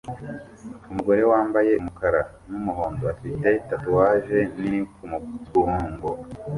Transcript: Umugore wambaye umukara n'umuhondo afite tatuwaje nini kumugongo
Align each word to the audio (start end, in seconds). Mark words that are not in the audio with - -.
Umugore 0.89 1.21
wambaye 1.31 1.71
umukara 1.81 2.21
n'umuhondo 2.49 3.03
afite 3.13 3.49
tatuwaje 3.69 4.39
nini 4.57 4.79
kumugongo 4.93 6.09